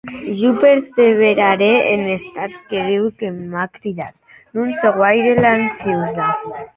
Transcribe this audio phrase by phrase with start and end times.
[0.37, 3.05] Jo perseverarè en estat que Diu
[3.51, 4.15] m’a cridat;
[4.57, 6.27] non sò guaire lanfiosa.